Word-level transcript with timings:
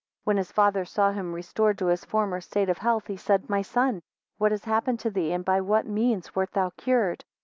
18 0.21 0.21
When 0.23 0.37
his 0.37 0.51
father 0.51 0.83
saw 0.83 1.11
him 1.11 1.31
restored 1.31 1.77
to 1.77 1.85
his 1.85 2.05
former 2.05 2.41
state 2.41 2.69
of 2.69 2.79
health, 2.79 3.05
he 3.05 3.17
said, 3.17 3.47
My 3.51 3.61
son, 3.61 4.01
what 4.39 4.49
has 4.49 4.63
happened 4.63 4.99
to 5.01 5.11
thee, 5.11 5.31
and 5.31 5.45
by 5.45 5.61
what 5.61 5.85
means 5.85 6.35
wert 6.35 6.53
thou 6.53 6.71
cured? 6.71 7.23